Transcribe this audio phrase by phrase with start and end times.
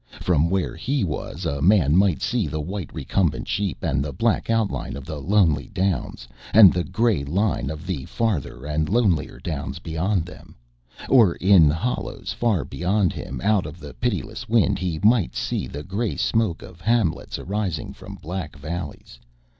[0.19, 4.49] From where he was, a man might see the white recumbent sheep and the black
[4.49, 9.77] outline of the lonely downs, and the grey line of the farther and lonelier downs
[9.77, 10.55] beyond them;
[11.07, 15.83] or in hollows far below him, out of the pitiless wind, he might see the
[15.83, 19.19] grey smoke of hamlets arising from black valleys.